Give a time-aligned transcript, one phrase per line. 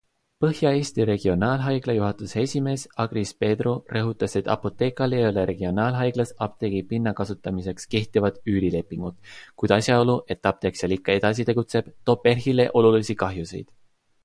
[0.43, 7.85] Põhja-Eesti Regionaalhaigla juhatuse esimees Agris Peedu rõhutas, et Apothekal ei ole regionaalhaiglas apteegi pinna kasutamiseks
[7.93, 13.69] kehtivat üürilepingut, kuid asjaolu, et apteek seal ikka edasi tegutseb, toob PERH-ile olulisi kahjusid.